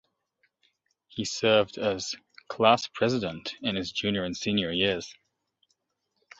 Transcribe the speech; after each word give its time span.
He 1.09 1.25
served 1.25 1.77
as 1.77 2.15
class 2.47 2.87
president 2.87 3.53
in 3.61 3.75
his 3.75 3.91
junior 3.91 4.23
and 4.23 4.35
senior 4.35 4.71
years. 4.71 5.13